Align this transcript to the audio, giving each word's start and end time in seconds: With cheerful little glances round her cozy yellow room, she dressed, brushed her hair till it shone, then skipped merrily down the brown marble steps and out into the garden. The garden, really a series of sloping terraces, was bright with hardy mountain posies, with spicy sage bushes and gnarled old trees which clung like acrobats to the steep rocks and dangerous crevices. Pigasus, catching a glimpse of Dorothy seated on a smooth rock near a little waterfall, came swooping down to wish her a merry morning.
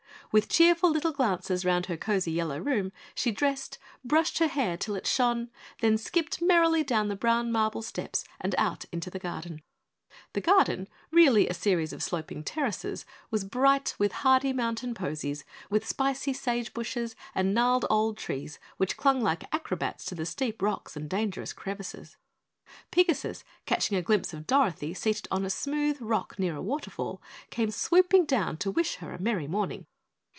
With 0.33 0.47
cheerful 0.47 0.89
little 0.89 1.11
glances 1.11 1.65
round 1.65 1.87
her 1.87 1.97
cozy 1.97 2.31
yellow 2.31 2.57
room, 2.57 2.93
she 3.13 3.31
dressed, 3.33 3.77
brushed 4.01 4.37
her 4.37 4.47
hair 4.47 4.77
till 4.77 4.95
it 4.95 5.05
shone, 5.05 5.49
then 5.81 5.97
skipped 5.97 6.41
merrily 6.41 6.85
down 6.85 7.09
the 7.09 7.17
brown 7.17 7.51
marble 7.51 7.81
steps 7.81 8.23
and 8.39 8.55
out 8.57 8.85
into 8.93 9.09
the 9.09 9.19
garden. 9.19 9.61
The 10.31 10.39
garden, 10.39 10.87
really 11.11 11.49
a 11.49 11.53
series 11.53 11.91
of 11.91 12.01
sloping 12.01 12.45
terraces, 12.45 13.05
was 13.29 13.43
bright 13.43 13.93
with 13.99 14.13
hardy 14.23 14.53
mountain 14.53 14.93
posies, 14.93 15.43
with 15.69 15.85
spicy 15.85 16.31
sage 16.31 16.73
bushes 16.73 17.13
and 17.35 17.53
gnarled 17.53 17.85
old 17.89 18.17
trees 18.17 18.57
which 18.77 18.95
clung 18.95 19.19
like 19.19 19.53
acrobats 19.53 20.05
to 20.05 20.15
the 20.15 20.25
steep 20.25 20.61
rocks 20.61 20.95
and 20.95 21.09
dangerous 21.09 21.51
crevices. 21.51 22.15
Pigasus, 22.89 23.43
catching 23.65 23.97
a 23.97 24.01
glimpse 24.01 24.33
of 24.33 24.47
Dorothy 24.47 24.93
seated 24.93 25.27
on 25.29 25.43
a 25.43 25.49
smooth 25.49 25.97
rock 25.99 26.39
near 26.39 26.53
a 26.53 26.59
little 26.59 26.63
waterfall, 26.69 27.21
came 27.49 27.69
swooping 27.69 28.23
down 28.23 28.55
to 28.55 28.71
wish 28.71 28.95
her 28.95 29.11
a 29.13 29.21
merry 29.21 29.47
morning. 29.49 29.87